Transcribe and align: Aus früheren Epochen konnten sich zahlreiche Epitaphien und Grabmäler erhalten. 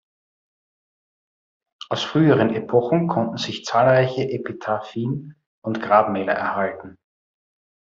Aus 1.89 2.01
früheren 2.03 2.55
Epochen 2.55 3.07
konnten 3.07 3.37
sich 3.37 3.65
zahlreiche 3.65 4.27
Epitaphien 4.31 5.35
und 5.63 5.79
Grabmäler 5.79 6.33
erhalten. 6.33 6.97